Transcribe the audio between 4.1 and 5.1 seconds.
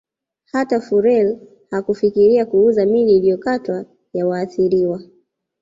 ya waathiriwa